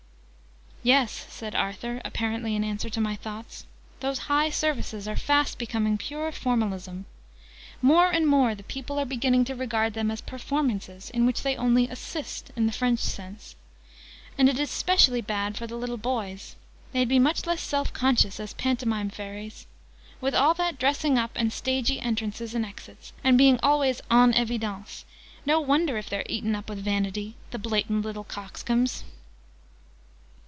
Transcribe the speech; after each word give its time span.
"Yes," 0.83 1.27
said 1.29 1.53
Arthur, 1.53 2.01
apparently 2.03 2.55
in 2.55 2.63
answer 2.63 2.89
to 2.89 2.99
my 2.99 3.15
thoughts, 3.15 3.67
"those 3.99 4.17
'high' 4.17 4.49
services 4.49 5.07
are 5.07 5.15
fast 5.15 5.59
becoming 5.59 5.95
pure 5.95 6.31
Formalism. 6.31 7.05
More 7.83 8.09
and 8.09 8.25
more 8.27 8.55
the 8.55 8.63
people 8.63 8.97
are 8.97 9.05
beginning 9.05 9.45
to 9.45 9.55
regard 9.55 9.93
them 9.93 10.09
as 10.09 10.21
'performances,' 10.21 11.11
in 11.11 11.27
which 11.27 11.43
they 11.43 11.55
only 11.55 11.87
'assist' 11.87 12.51
in 12.55 12.65
the 12.65 12.71
French 12.71 12.97
sense. 12.97 13.55
And 14.39 14.49
it 14.49 14.57
is 14.59 14.71
specially 14.71 15.21
bad 15.21 15.55
for 15.55 15.67
the 15.67 15.75
little 15.77 15.97
boys. 15.97 16.55
They'd 16.93 17.07
be 17.07 17.19
much 17.19 17.45
less 17.45 17.61
self 17.61 17.93
conscious 17.93 18.39
as 18.39 18.55
pantomime 18.55 19.11
fairies. 19.11 19.67
With 20.19 20.33
all 20.33 20.55
that 20.55 20.79
dressing 20.79 21.15
up, 21.15 21.29
and 21.35 21.53
stagy 21.53 21.99
entrances 21.99 22.55
and 22.55 22.65
exits, 22.65 23.13
and 23.23 23.37
being 23.37 23.59
always 23.61 24.01
en 24.09 24.33
evidence, 24.33 25.05
no 25.45 25.59
wonder 25.59 25.97
if 25.99 26.09
they're 26.09 26.25
eaten 26.27 26.55
up 26.55 26.67
with 26.69 26.79
vanity, 26.79 27.35
the 27.51 27.59
blatant 27.59 28.03
little 28.03 28.23
coxcombs!" 28.23 29.03